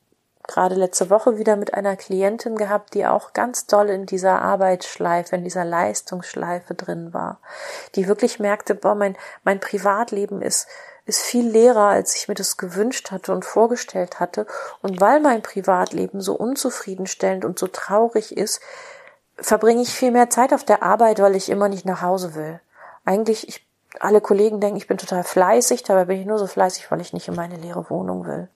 gerade 0.48 0.76
letzte 0.76 1.10
Woche 1.10 1.38
wieder 1.38 1.56
mit 1.56 1.74
einer 1.74 1.96
Klientin 1.96 2.56
gehabt, 2.56 2.94
die 2.94 3.06
auch 3.06 3.34
ganz 3.34 3.68
doll 3.68 3.90
in 3.90 4.06
dieser 4.06 4.42
Arbeitsschleife, 4.42 5.36
in 5.36 5.44
dieser 5.44 5.66
Leistungsschleife 5.66 6.74
drin 6.74 7.14
war, 7.14 7.40
die 7.96 8.08
wirklich 8.08 8.40
merkte, 8.40 8.76
boah, 8.76 8.96
mein, 8.96 9.18
mein 9.44 9.60
Privatleben 9.60 10.42
ist 10.42 10.68
ist 11.08 11.24
viel 11.24 11.48
leerer, 11.48 11.88
als 11.88 12.16
ich 12.16 12.28
mir 12.28 12.34
das 12.34 12.58
gewünscht 12.58 13.12
hatte 13.12 13.32
und 13.32 13.46
vorgestellt 13.46 14.20
hatte. 14.20 14.46
Und 14.82 15.00
weil 15.00 15.22
mein 15.22 15.42
Privatleben 15.42 16.20
so 16.20 16.34
unzufriedenstellend 16.34 17.46
und 17.46 17.58
so 17.58 17.68
traurig 17.68 18.36
ist, 18.36 18.62
verbringe 19.38 19.82
ich 19.82 19.94
viel 19.94 20.12
mehr 20.12 20.30
Zeit 20.30 20.54
auf 20.54 20.66
der 20.66 20.84
Arbeit, 20.84 21.22
weil 21.22 21.36
ich 21.36 21.50
immer 21.50 21.70
nicht 21.70 21.86
nach 21.86 22.02
Hause 22.02 22.36
will. 22.36 22.60
Eigentlich, 23.06 23.48
ich, 23.48 23.66
alle 24.02 24.20
Kollegen 24.20 24.60
denken, 24.60 24.78
ich 24.78 24.88
bin 24.88 24.98
total 24.98 25.24
fleißig, 25.24 25.84
dabei 25.84 26.06
bin 26.06 26.20
ich 26.20 26.26
nur 26.26 26.40
so 26.40 26.46
fleißig, 26.48 26.92
weil 26.92 27.00
ich 27.00 27.14
nicht 27.14 27.30
in 27.30 27.36
meine 27.36 27.56
leere 27.56 27.90
Wohnung 27.90 28.26
will. 28.28 28.50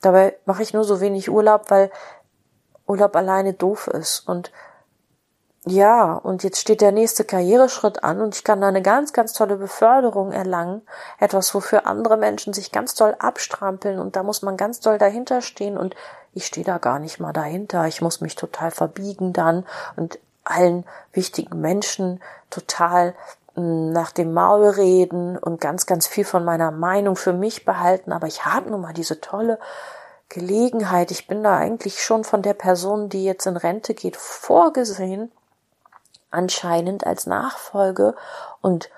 Dabei 0.00 0.36
mache 0.44 0.62
ich 0.62 0.74
nur 0.74 0.84
so 0.84 1.00
wenig 1.00 1.30
Urlaub, 1.30 1.70
weil 1.70 1.90
Urlaub 2.86 3.16
alleine 3.16 3.54
doof 3.54 3.88
ist. 3.88 4.28
Und 4.28 4.52
ja, 5.66 6.12
und 6.12 6.42
jetzt 6.44 6.60
steht 6.60 6.82
der 6.82 6.92
nächste 6.92 7.24
Karriereschritt 7.24 8.04
an 8.04 8.20
und 8.20 8.34
ich 8.34 8.44
kann 8.44 8.60
da 8.60 8.68
eine 8.68 8.82
ganz, 8.82 9.14
ganz 9.14 9.32
tolle 9.32 9.56
Beförderung 9.56 10.30
erlangen. 10.30 10.82
Etwas, 11.18 11.54
wofür 11.54 11.86
andere 11.86 12.18
Menschen 12.18 12.52
sich 12.52 12.70
ganz 12.70 12.94
toll 12.94 13.16
abstrampeln 13.18 13.98
und 13.98 14.14
da 14.14 14.22
muss 14.22 14.42
man 14.42 14.58
ganz 14.58 14.80
doll 14.80 14.98
dahinter 14.98 15.40
stehen 15.40 15.78
und 15.78 15.96
ich 16.34 16.44
stehe 16.46 16.66
da 16.66 16.76
gar 16.76 16.98
nicht 16.98 17.18
mal 17.18 17.32
dahinter. 17.32 17.86
Ich 17.86 18.02
muss 18.02 18.20
mich 18.20 18.34
total 18.34 18.70
verbiegen 18.70 19.32
dann 19.32 19.64
und 19.96 20.18
allen 20.44 20.84
wichtigen 21.12 21.58
Menschen 21.60 22.22
total 22.50 23.14
nach 23.56 24.12
dem 24.12 24.32
Maul 24.32 24.68
reden 24.68 25.38
und 25.38 25.60
ganz, 25.60 25.86
ganz 25.86 26.06
viel 26.06 26.24
von 26.24 26.44
meiner 26.44 26.70
Meinung 26.70 27.16
für 27.16 27.32
mich 27.32 27.64
behalten. 27.64 28.12
Aber 28.12 28.26
ich 28.26 28.44
habe 28.44 28.70
nun 28.70 28.80
mal 28.80 28.92
diese 28.92 29.20
tolle 29.20 29.58
Gelegenheit. 30.28 31.10
Ich 31.10 31.26
bin 31.26 31.42
da 31.42 31.56
eigentlich 31.56 32.02
schon 32.02 32.24
von 32.24 32.42
der 32.42 32.54
Person, 32.54 33.08
die 33.08 33.24
jetzt 33.24 33.46
in 33.46 33.56
Rente 33.56 33.94
geht, 33.94 34.16
vorgesehen 34.16 35.30
anscheinend 36.34 37.06
als 37.06 37.26
Nachfolge 37.26 38.14
und 38.60 38.90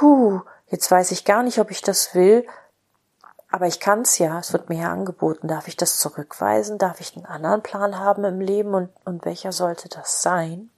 hu, 0.00 0.40
jetzt 0.68 0.90
weiß 0.90 1.10
ich 1.12 1.24
gar 1.24 1.42
nicht, 1.42 1.58
ob 1.58 1.70
ich 1.70 1.82
das 1.82 2.14
will, 2.14 2.46
aber 3.50 3.66
ich 3.66 3.80
kann's 3.80 4.18
ja, 4.18 4.38
es 4.38 4.52
wird 4.52 4.68
mir 4.68 4.82
ja 4.82 4.92
angeboten. 4.92 5.48
Darf 5.48 5.66
ich 5.66 5.76
das 5.76 5.98
zurückweisen? 5.98 6.78
Darf 6.78 7.00
ich 7.00 7.16
einen 7.16 7.26
anderen 7.26 7.62
Plan 7.62 7.98
haben 7.98 8.24
im 8.24 8.40
Leben 8.40 8.74
und, 8.74 8.90
und 9.04 9.24
welcher 9.24 9.50
sollte 9.50 9.88
das 9.88 10.22
sein? 10.22 10.70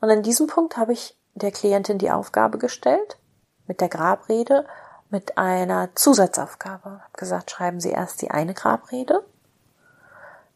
Und 0.00 0.10
an 0.10 0.22
diesem 0.22 0.46
Punkt 0.46 0.76
habe 0.76 0.92
ich 0.92 1.17
der 1.42 1.52
Klientin 1.52 1.98
die 1.98 2.10
Aufgabe 2.10 2.58
gestellt, 2.58 3.18
mit 3.66 3.80
der 3.80 3.88
Grabrede, 3.88 4.66
mit 5.10 5.38
einer 5.38 5.94
Zusatzaufgabe. 5.94 7.00
Hab 7.02 7.16
gesagt, 7.16 7.50
schreiben 7.50 7.80
Sie 7.80 7.90
erst 7.90 8.22
die 8.22 8.30
eine 8.30 8.54
Grabrede, 8.54 9.24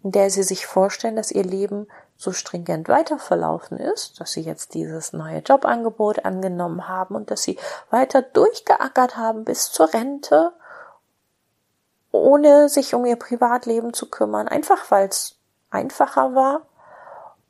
in 0.03 0.13
der 0.13 0.31
Sie 0.31 0.43
sich 0.43 0.67
vorstellen, 0.67 1.17
dass 1.17 1.31
Ihr 1.31 1.45
Leben 1.45 1.87
so 2.23 2.33
stringent 2.33 2.89
weiter 2.89 3.19
verlaufen 3.19 3.79
ist, 3.79 4.21
dass 4.21 4.33
sie 4.33 4.43
jetzt 4.43 4.75
dieses 4.75 5.13
neue 5.13 5.39
Jobangebot 5.39 6.25
angenommen 6.25 6.87
haben 6.87 7.17
und 7.17 7.33
dass 7.33 7.43
sie 7.43 7.59
weiter 7.91 8.23
durchgeackert 8.23 9.17
haben 9.17 9.45
bis 9.45 9.73
zur 9.73 9.93
Rente, 9.93 10.53
ohne 12.13 12.69
sich 12.69 12.95
um 12.95 13.05
ihr 13.07 13.17
Privatleben 13.17 13.93
zu 13.93 14.09
kümmern, 14.09 14.47
einfach 14.47 14.91
weil 14.91 15.09
es 15.09 15.37
einfacher 15.71 16.35
war. 16.35 16.63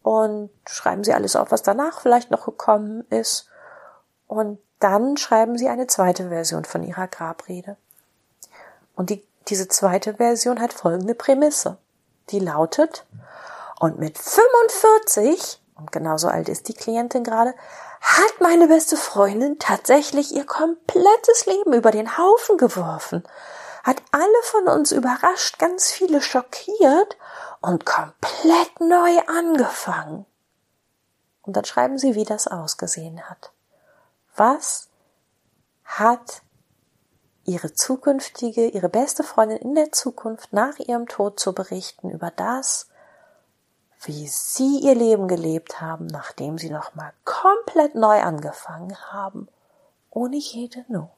Und 0.03 0.51
schreiben 0.67 1.05
Sie 1.05 1.15
alles 1.15 1.37
auf, 1.37 1.51
was 1.51 1.63
danach 1.63 2.01
vielleicht 2.01 2.31
noch 2.31 2.45
gekommen 2.45 3.05
ist. 3.11 3.49
Und 4.27 4.59
dann 4.81 5.17
schreiben 5.17 5.57
Sie 5.57 5.69
eine 5.69 5.87
zweite 5.87 6.29
Version 6.29 6.65
von 6.65 6.83
Ihrer 6.83 7.07
Grabrede. 7.07 7.77
Und 8.97 9.11
die, 9.11 9.25
diese 9.49 9.69
zweite 9.69 10.15
Version 10.15 10.61
hat 10.61 10.73
folgende 10.73 11.15
Prämisse. 11.15 11.79
Die 12.31 12.41
lautet, 12.41 13.07
und 13.83 13.99
mit 13.99 14.17
45, 14.17 15.61
und 15.77 15.91
genauso 15.91 16.29
alt 16.29 16.49
ist 16.49 16.69
die 16.69 16.75
Klientin 16.75 17.25
gerade, 17.25 17.53
hat 18.01 18.41
meine 18.41 18.69
beste 18.69 18.97
Freundin 18.97 19.59
tatsächlich 19.59 20.33
ihr 20.33 20.47
komplettes 20.47 21.47
Leben 21.47 21.73
über 21.73 21.91
den 21.91 22.17
Haufen 22.17 22.59
geworfen, 22.59 23.25
hat 23.83 24.01
alle 24.13 24.43
von 24.45 24.69
uns 24.69 24.93
überrascht, 24.93 25.59
ganz 25.59 25.91
viele 25.91 26.23
schockiert 26.23 27.17
und 27.63 27.87
komplett 27.87 28.81
neu 28.81 29.19
angefangen. 29.27 30.27
Und 31.43 31.57
dann 31.57 31.65
schreiben 31.65 31.99
sie, 31.99 32.15
wie 32.15 32.25
das 32.25 32.47
ausgesehen 32.47 33.29
hat. 33.29 33.53
Was 34.37 34.89
hat 35.85 36.43
ihre 37.45 37.73
zukünftige, 37.73 38.69
ihre 38.69 38.89
beste 38.89 39.25
Freundin 39.25 39.59
in 39.59 39.75
der 39.75 39.93
Zukunft 39.93 40.53
nach 40.53 40.79
ihrem 40.79 41.07
Tod 41.09 41.41
zu 41.41 41.53
berichten 41.53 42.11
über 42.11 42.31
das, 42.31 42.89
wie 44.05 44.27
sie 44.29 44.81
ihr 44.81 44.95
Leben 44.95 45.29
gelebt 45.29 45.81
haben, 45.81 46.07
nachdem 46.07 46.59
sie 46.59 46.71
nochmal 46.71 47.13
komplett 47.25 47.95
neu 47.95 48.21
angefangen 48.21 48.97
haben, 49.13 49.49
ohne 50.11 50.37
jede 50.37 50.85
Not. 50.89 51.11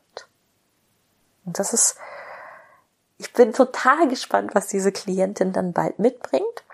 Und 1.44 1.58
das 1.58 1.72
ist, 1.72 1.96
bin 3.34 3.52
total 3.52 4.08
gespannt, 4.08 4.54
was 4.54 4.68
diese 4.68 4.92
Klientin 4.92 5.52
dann 5.52 5.72
bald 5.72 5.98
mitbringt. 5.98 6.64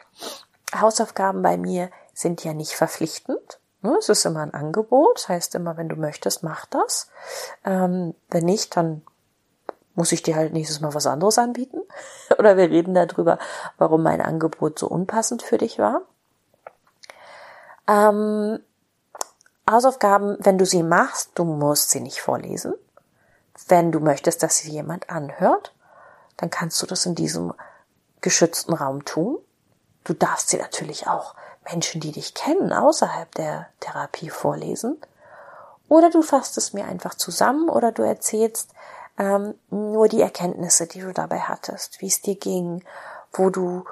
Hausaufgaben 0.79 1.43
bei 1.43 1.57
mir 1.57 1.91
sind 2.15 2.45
ja 2.45 2.53
nicht 2.55 2.73
verpflichtend. 2.73 3.59
Ne? 3.83 3.97
Es 3.99 4.09
ist 4.09 4.25
immer 4.25 4.43
ein 4.43 4.55
Angebot. 4.55 5.17
Das 5.17 5.29
heißt 5.29 5.55
immer, 5.55 5.77
wenn 5.77 5.89
du 5.89 5.97
möchtest, 5.97 6.43
mach 6.43 6.67
das. 6.67 7.09
Ähm, 7.65 8.15
wenn 8.31 8.45
nicht, 8.45 8.77
dann 8.77 9.03
muss 9.95 10.13
ich 10.13 10.23
dir 10.23 10.37
halt 10.37 10.53
nächstes 10.53 10.81
Mal 10.81 10.95
was 10.95 11.07
anderes 11.07 11.39
anbieten? 11.39 11.81
Oder 12.39 12.57
wir 12.57 12.71
reden 12.71 12.95
darüber, 12.95 13.39
warum 13.79 14.03
mein 14.03 14.21
Angebot 14.21 14.79
so 14.79 14.87
unpassend 14.87 15.43
für 15.43 15.59
dich 15.59 15.79
war. 15.79 16.03
Ähm, 17.89 18.61
Hausaufgaben, 19.69 20.37
wenn 20.41 20.59
du 20.59 20.67
sie 20.67 20.83
machst, 20.83 21.33
du 21.35 21.45
musst 21.45 21.91
sie 21.91 22.01
nicht 22.01 22.21
vorlesen. 22.21 22.75
Wenn 23.69 23.93
du 23.93 24.01
möchtest, 24.01 24.43
dass 24.43 24.59
sie 24.59 24.71
jemand 24.71 25.11
anhört, 25.11 25.75
dann 26.41 26.51
kannst 26.51 26.81
du 26.81 26.87
das 26.87 27.05
in 27.05 27.15
diesem 27.15 27.53
geschützten 28.23 28.73
Raum 28.73 29.05
tun. 29.05 29.39
Du 30.05 30.15
darfst 30.15 30.49
sie 30.49 30.57
natürlich 30.57 31.07
auch 31.07 31.35
Menschen, 31.71 32.01
die 32.01 32.13
dich 32.13 32.35
kennen, 32.35 32.73
außerhalb 32.73 33.35
der 33.35 33.69
Therapie 33.81 34.31
vorlesen. 34.31 34.99
Oder 35.89 36.09
du 36.09 36.23
fasst 36.23 36.57
es 36.57 36.73
mir 36.73 36.87
einfach 36.87 37.15
zusammen 37.15 37.69
oder 37.69 37.93
du 37.93 38.03
erzählst, 38.03 38.71
ähm, 39.19 39.55
nur 39.71 40.09
die 40.09 40.23
Erkenntnisse, 40.23 40.87
die 40.87 41.01
du 41.01 41.13
dabei 41.13 41.41
hattest, 41.41 42.01
wie 42.01 42.07
es 42.07 42.23
dir 42.23 42.37
ging, 42.37 42.83
wo 43.33 43.51
du, 43.51 43.85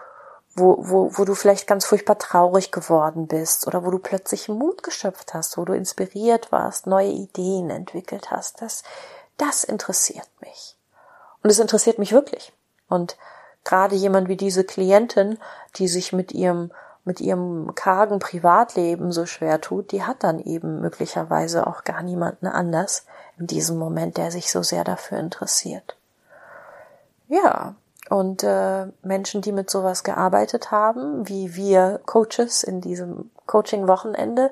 wo, 0.55 0.77
wo, 0.79 1.19
wo 1.19 1.25
du 1.25 1.35
vielleicht 1.35 1.67
ganz 1.67 1.85
furchtbar 1.85 2.19
traurig 2.19 2.73
geworden 2.73 3.27
bist 3.27 3.67
oder 3.67 3.85
wo 3.85 3.91
du 3.91 3.99
plötzlich 3.99 4.49
Mut 4.49 4.83
geschöpft 4.83 5.35
hast, 5.35 5.59
wo 5.59 5.67
du 5.67 5.75
inspiriert 5.75 6.51
warst, 6.51 6.87
neue 6.87 7.11
Ideen 7.11 7.69
entwickelt 7.69 8.31
hast. 8.31 8.63
Das, 8.63 8.85
das 9.37 9.65
interessiert 9.65 10.29
mich. 10.41 10.78
Und 11.43 11.51
es 11.51 11.59
interessiert 11.59 11.99
mich 11.99 12.13
wirklich. 12.13 12.53
Und 12.89 13.17
gerade 13.65 13.95
jemand 13.95 14.29
wie 14.29 14.37
diese 14.37 14.65
Klientin, 14.65 15.39
die 15.77 15.89
sich 15.89 16.13
mit 16.13 16.33
ihrem 16.33 16.71
mit 17.09 17.23
ihrem 17.23 17.75
kargen 17.75 18.19
Privatleben 18.19 19.13
so 19.13 19.25
schwer 19.25 19.63
tut, 19.63 19.93
die 19.93 20.03
hat 20.03 20.23
dann 20.23 20.41
eben 20.41 20.83
möglicherweise 20.83 21.67
auch 21.67 21.83
gar 21.83 22.03
niemanden 22.03 22.47
anders 22.47 23.07
in 23.39 23.47
diesem 23.47 23.79
Moment, 23.79 24.19
der 24.19 24.31
sich 24.31 24.53
so 24.53 24.63
sehr 24.63 24.85
dafür 24.85 25.19
interessiert. 25.19 25.97
Ja, 27.27 27.77
und 28.11 28.43
äh, 28.43 28.87
Menschen, 29.03 29.41
die 29.41 29.53
mit 29.53 29.71
sowas 29.71 30.05
gearbeitet 30.05 30.71
haben, 30.71 31.27
wie 31.29 31.55
wir 31.55 32.01
Coaches 32.05 32.63
in 32.63 32.83
diesem 32.83 33.31
Coaching-Wochenende, 33.47 34.51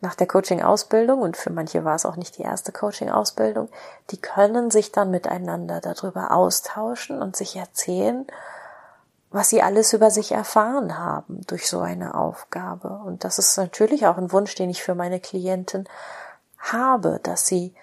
nach 0.00 0.14
der 0.14 0.28
Coaching-Ausbildung, 0.28 1.20
und 1.20 1.36
für 1.36 1.50
manche 1.50 1.84
war 1.84 1.96
es 1.96 2.06
auch 2.06 2.16
nicht 2.16 2.38
die 2.38 2.42
erste 2.42 2.70
Coaching-Ausbildung, 2.72 3.68
die 4.10 4.20
können 4.20 4.70
sich 4.70 4.92
dann 4.92 5.10
miteinander 5.10 5.80
darüber 5.80 6.30
austauschen 6.30 7.20
und 7.20 7.34
sich 7.34 7.56
erzählen, 7.56 8.26
was 9.30 9.50
sie 9.50 9.62
alles 9.62 9.92
über 9.92 10.10
sich 10.10 10.32
erfahren 10.32 10.98
haben 10.98 11.42
durch 11.46 11.68
so 11.68 11.80
eine 11.80 12.14
Aufgabe. 12.14 13.00
Und 13.04 13.24
das 13.24 13.38
ist 13.38 13.56
natürlich 13.58 14.06
auch 14.06 14.16
ein 14.16 14.32
Wunsch, 14.32 14.54
den 14.54 14.70
ich 14.70 14.82
für 14.82 14.94
meine 14.94 15.20
Klienten 15.20 15.88
habe, 16.58 17.20
dass 17.22 17.46
sie, 17.46 17.74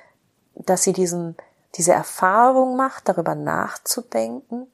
dass 0.55 0.83
sie 0.83 0.93
diesen, 0.93 1.35
diese 1.75 1.93
Erfahrung 1.93 2.75
macht, 2.77 3.09
darüber 3.09 3.35
nachzudenken, 3.35 4.67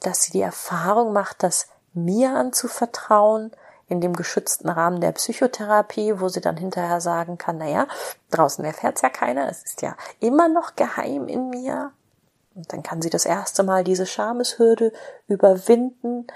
dass 0.00 0.22
sie 0.22 0.32
die 0.32 0.42
Erfahrung 0.42 1.12
macht, 1.12 1.42
das 1.42 1.68
mir 1.94 2.34
anzuvertrauen, 2.34 3.52
in 3.88 4.00
dem 4.00 4.14
geschützten 4.14 4.68
Rahmen 4.68 5.00
der 5.00 5.12
Psychotherapie, 5.12 6.20
wo 6.20 6.28
sie 6.28 6.40
dann 6.40 6.56
hinterher 6.56 7.00
sagen 7.00 7.38
kann, 7.38 7.58
naja, 7.58 7.86
draußen 8.30 8.64
erfährt's 8.64 9.02
ja 9.02 9.08
keiner, 9.08 9.48
es 9.48 9.62
ist 9.62 9.82
ja 9.82 9.96
immer 10.20 10.48
noch 10.48 10.76
geheim 10.76 11.26
in 11.26 11.48
mir. 11.48 11.92
Und 12.54 12.72
dann 12.72 12.82
kann 12.82 13.00
sie 13.00 13.10
das 13.10 13.24
erste 13.24 13.62
Mal 13.62 13.84
diese 13.84 14.04
Schameshürde 14.06 14.92
überwinden, 15.26 16.26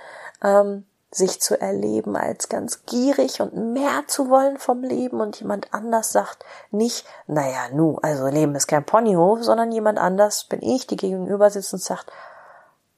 ähm, 0.43 0.87
sich 1.15 1.41
zu 1.41 1.61
erleben 1.61 2.17
als 2.17 2.49
ganz 2.49 2.85
gierig 2.87 3.43
und 3.43 3.55
mehr 3.55 4.05
zu 4.07 4.31
wollen 4.31 4.57
vom 4.57 4.83
Leben 4.83 5.21
und 5.21 5.39
jemand 5.39 5.75
anders 5.75 6.11
sagt 6.11 6.45
nicht, 6.71 7.05
naja, 7.27 7.69
nu, 7.73 7.99
also 8.01 8.29
Leben 8.29 8.55
ist 8.55 8.67
kein 8.67 8.85
Ponyhof, 8.85 9.43
sondern 9.43 9.73
jemand 9.73 9.99
anders 9.99 10.45
bin 10.45 10.63
ich, 10.63 10.87
die 10.87 10.97
gegenüber 10.97 11.51
sitzt 11.51 11.75
und 11.75 11.83
sagt, 11.83 12.11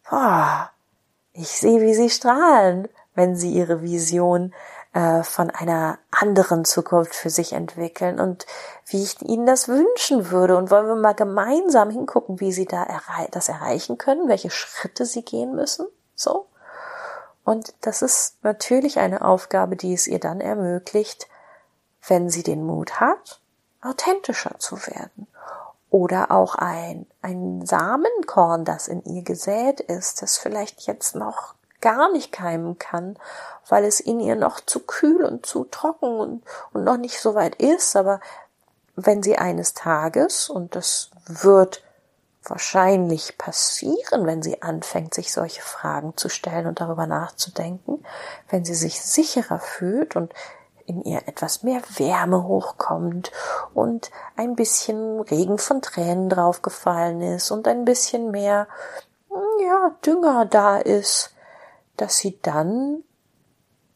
boah, 0.09 0.71
ich 1.33 1.49
sehe, 1.49 1.81
wie 1.81 1.95
sie 1.95 2.11
strahlen, 2.11 2.89
wenn 3.15 3.37
sie 3.37 3.53
ihre 3.53 3.83
Vision 3.83 4.53
äh, 4.95 5.23
von 5.23 5.51
einer 5.51 5.99
anderen 6.11 6.65
Zukunft 6.65 7.15
für 7.15 7.31
sich 7.31 7.53
entwickeln 7.53 8.21
und 8.21 8.47
wie 8.87 9.03
ich 9.03 9.21
ihnen 9.23 9.47
das 9.47 9.69
wünschen 9.69 10.31
würde. 10.31 10.57
Und 10.57 10.71
wollen 10.71 10.87
wir 10.87 10.97
mal 10.97 11.15
gemeinsam 11.15 11.91
hingucken, 11.91 12.41
wie 12.41 12.53
sie 12.53 12.67
da 12.67 12.83
errei 12.83 13.29
das 13.33 13.49
erreichen 13.49 13.99
können, 13.99 14.29
welche 14.29 14.51
Schritte 14.51 15.05
sie 15.05 15.23
gehen 15.23 15.55
müssen. 15.55 15.87
So. 16.15 16.47
Und 17.45 17.75
das 17.83 18.03
ist 18.03 18.37
natürlich 18.43 18.99
eine 18.99 19.23
Aufgabe, 19.23 19.77
die 19.77 19.93
es 19.93 20.07
ihr 20.07 20.19
dann 20.21 20.41
ermöglicht, 20.41 21.29
wenn 22.07 22.31
sie 22.31 22.43
den 22.43 22.65
Mut 22.65 23.01
hat, 23.01 23.41
authentischer 23.83 24.59
zu 24.59 24.77
werden. 24.87 25.27
Oder 25.91 26.31
auch 26.31 26.55
ein, 26.55 27.07
ein 27.23 27.65
Samenkorn, 27.67 28.65
das 28.65 28.89
in 28.89 29.03
ihr 29.05 29.23
gesät 29.23 29.81
ist, 29.81 30.23
das 30.23 30.39
vielleicht 30.39 30.87
jetzt 30.87 31.15
noch 31.15 31.55
gar 31.85 32.11
nicht 32.11 32.33
keimen 32.33 32.79
kann, 32.79 33.19
weil 33.69 33.85
es 33.85 34.01
in 34.01 34.19
ihr 34.19 34.37
noch 34.37 34.61
zu 34.61 34.81
kühl 34.81 35.23
und 35.23 35.45
zu 35.45 35.65
trocken 35.65 36.19
und, 36.19 36.43
und 36.73 36.83
noch 36.85 36.97
nicht 36.97 37.21
so 37.21 37.35
weit 37.35 37.57
ist. 37.57 37.95
Aber 37.95 38.21
wenn 38.97 39.23
sie 39.23 39.37
eines 39.37 39.75
Tages, 39.75 40.49
und 40.49 40.75
das 40.75 41.11
wird 41.27 41.83
wahrscheinlich 42.43 43.37
passieren, 43.37 44.27
wenn 44.27 44.43
sie 44.43 44.63
anfängt, 44.63 45.13
sich 45.13 45.31
solche 45.31 45.61
Fragen 45.61 46.17
zu 46.17 46.31
stellen 46.31 46.67
und 46.67 46.81
darüber 46.81 47.07
nachzudenken, 47.07 48.03
wenn 48.49 48.65
sie 48.65 48.75
sich 48.75 49.03
sicherer 49.03 49.59
fühlt 49.59 50.17
und 50.17 50.33
in 50.87 51.03
ihr 51.03 51.27
etwas 51.27 51.63
mehr 51.63 51.83
Wärme 51.97 52.45
hochkommt 52.45 53.31
und 53.75 54.11
ein 54.37 54.55
bisschen 54.55 55.21
Regen 55.21 55.59
von 55.59 55.83
Tränen 55.83 56.31
draufgefallen 56.31 57.21
ist 57.21 57.51
und 57.51 57.69
ein 57.69 57.85
bisschen 57.85 58.31
mehr, 58.31 58.69
ja, 59.63 59.91
Dünger 60.05 60.47
da 60.47 60.79
ist, 60.79 61.34
dass 61.97 62.17
sie 62.17 62.39
dann 62.43 63.05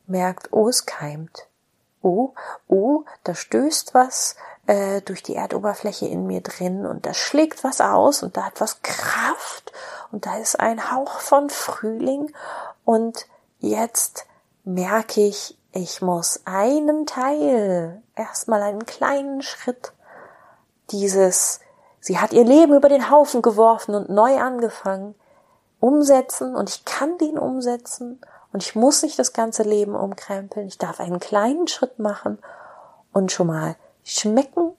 merkt, 0.06 0.52
oh, 0.52 0.68
es 0.68 0.86
keimt. 0.86 1.48
Oh, 2.00 2.32
oh, 2.68 3.04
da 3.24 3.34
stößt 3.34 3.94
was 3.94 4.36
äh, 4.66 5.00
durch 5.02 5.22
die 5.22 5.34
Erdoberfläche 5.34 6.06
in 6.06 6.26
mir 6.26 6.40
drin 6.42 6.86
und 6.86 7.06
da 7.06 7.14
schlägt 7.14 7.64
was 7.64 7.80
aus 7.80 8.22
und 8.22 8.36
da 8.36 8.44
hat 8.44 8.60
was 8.60 8.82
Kraft 8.82 9.72
und 10.12 10.26
da 10.26 10.38
ist 10.38 10.60
ein 10.60 10.92
Hauch 10.92 11.20
von 11.20 11.50
Frühling 11.50 12.32
und 12.84 13.26
jetzt 13.58 14.26
merke 14.64 15.22
ich, 15.22 15.58
ich 15.72 16.02
muss 16.02 16.42
einen 16.44 17.06
Teil, 17.06 18.02
erstmal 18.14 18.62
einen 18.62 18.86
kleinen 18.86 19.42
Schritt 19.42 19.92
dieses, 20.90 21.60
sie 22.00 22.18
hat 22.18 22.32
ihr 22.32 22.44
Leben 22.44 22.74
über 22.74 22.88
den 22.88 23.10
Haufen 23.10 23.42
geworfen 23.42 23.94
und 23.94 24.08
neu 24.08 24.38
angefangen, 24.38 25.14
umsetzen 25.80 26.56
und 26.56 26.70
ich 26.70 26.84
kann 26.84 27.18
den 27.18 27.38
umsetzen 27.38 28.20
und 28.52 28.62
ich 28.62 28.74
muss 28.74 29.02
nicht 29.02 29.18
das 29.18 29.32
ganze 29.32 29.62
Leben 29.62 29.94
umkrempeln. 29.94 30.66
Ich 30.66 30.78
darf 30.78 31.00
einen 31.00 31.20
kleinen 31.20 31.68
Schritt 31.68 31.98
machen 31.98 32.38
und 33.12 33.30
schon 33.30 33.48
mal 33.48 33.76
schmecken, 34.04 34.72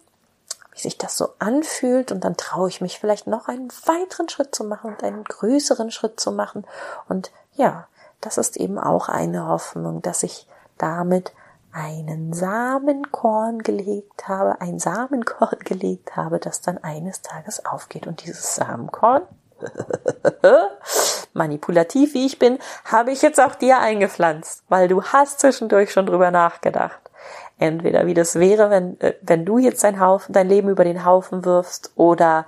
wie 0.73 0.79
sich 0.79 0.97
das 0.97 1.17
so 1.17 1.29
anfühlt. 1.39 2.11
Und 2.11 2.23
dann 2.23 2.35
traue 2.35 2.69
ich 2.69 2.81
mich 2.81 2.99
vielleicht 2.99 3.27
noch 3.27 3.47
einen 3.47 3.69
weiteren 3.85 4.29
Schritt 4.29 4.55
zu 4.55 4.63
machen 4.63 4.91
und 4.91 5.03
einen 5.03 5.23
größeren 5.23 5.91
Schritt 5.91 6.19
zu 6.19 6.31
machen. 6.31 6.65
Und 7.07 7.31
ja, 7.53 7.87
das 8.21 8.37
ist 8.37 8.57
eben 8.57 8.79
auch 8.79 9.07
eine 9.07 9.47
Hoffnung, 9.47 10.01
dass 10.01 10.23
ich 10.23 10.47
damit 10.77 11.31
einen 11.71 12.33
Samenkorn 12.33 13.59
gelegt 13.59 14.27
habe, 14.27 14.59
ein 14.59 14.79
Samenkorn 14.79 15.59
gelegt 15.63 16.15
habe, 16.15 16.39
das 16.39 16.61
dann 16.61 16.79
eines 16.79 17.21
Tages 17.21 17.65
aufgeht. 17.65 18.07
Und 18.07 18.25
dieses 18.25 18.55
Samenkorn 18.55 19.21
manipulativ 21.33 22.13
wie 22.13 22.25
ich 22.25 22.39
bin, 22.39 22.59
habe 22.85 23.11
ich 23.11 23.21
jetzt 23.21 23.39
auch 23.39 23.55
dir 23.55 23.79
eingepflanzt, 23.79 24.63
weil 24.69 24.87
du 24.87 25.03
hast 25.03 25.39
zwischendurch 25.39 25.91
schon 25.91 26.05
drüber 26.05 26.31
nachgedacht. 26.31 26.99
Entweder 27.57 28.05
wie 28.05 28.13
das 28.13 28.35
wäre, 28.35 28.69
wenn, 28.69 28.99
äh, 29.01 29.15
wenn 29.21 29.45
du 29.45 29.57
jetzt 29.57 29.83
dein 29.83 29.99
Haufen, 29.99 30.33
dein 30.33 30.47
Leben 30.47 30.69
über 30.69 30.85
den 30.85 31.03
Haufen 31.03 31.43
wirfst 31.43 31.91
oder 31.95 32.45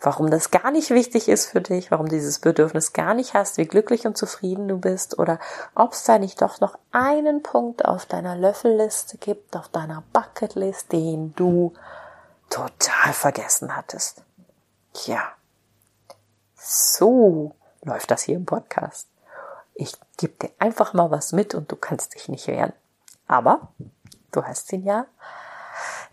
warum 0.00 0.30
das 0.30 0.50
gar 0.50 0.70
nicht 0.70 0.90
wichtig 0.90 1.28
ist 1.28 1.50
für 1.50 1.60
dich, 1.60 1.90
warum 1.90 2.08
dieses 2.08 2.38
Bedürfnis 2.38 2.92
gar 2.92 3.14
nicht 3.14 3.34
hast, 3.34 3.58
wie 3.58 3.66
glücklich 3.66 4.06
und 4.06 4.16
zufrieden 4.16 4.66
du 4.66 4.78
bist 4.78 5.18
oder 5.18 5.38
ob 5.74 5.92
es 5.92 6.04
da 6.04 6.18
nicht 6.18 6.40
doch 6.42 6.60
noch 6.60 6.78
einen 6.90 7.42
Punkt 7.42 7.84
auf 7.84 8.06
deiner 8.06 8.34
Löffelliste 8.34 9.18
gibt, 9.18 9.56
auf 9.56 9.68
deiner 9.68 10.02
Bucketlist, 10.12 10.90
den 10.92 11.34
du 11.36 11.74
total 12.48 13.12
vergessen 13.12 13.76
hattest. 13.76 14.22
Ja, 15.04 15.22
so 16.60 17.54
läuft 17.82 18.10
das 18.10 18.22
hier 18.22 18.36
im 18.36 18.46
Podcast. 18.46 19.08
Ich 19.74 19.94
gebe 20.16 20.34
dir 20.34 20.50
einfach 20.58 20.92
mal 20.92 21.10
was 21.10 21.32
mit 21.32 21.54
und 21.54 21.72
du 21.72 21.76
kannst 21.76 22.14
dich 22.14 22.28
nicht 22.28 22.46
wehren. 22.46 22.72
Aber 23.26 23.68
du 24.32 24.44
hast 24.44 24.72
ihn 24.72 24.84
ja, 24.84 25.06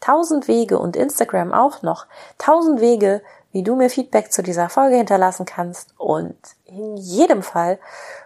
tausend 0.00 0.48
Wege 0.48 0.78
und 0.78 0.96
Instagram 0.96 1.52
auch 1.52 1.82
noch. 1.82 2.06
Tausend 2.38 2.80
Wege, 2.80 3.22
wie 3.52 3.62
du 3.62 3.74
mir 3.74 3.88
Feedback 3.88 4.32
zu 4.32 4.42
dieser 4.42 4.68
Folge 4.68 4.96
hinterlassen 4.96 5.46
kannst. 5.46 5.94
Und 5.96 6.36
in 6.66 6.96
jedem 6.96 7.42
Fall 7.42 7.78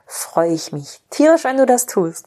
freue 0.07 0.53
ich 0.53 0.73
mich 0.73 1.01
tierisch, 1.11 1.45
wenn 1.45 1.57
du 1.57 1.67
das 1.67 1.87
tust. 1.87 2.27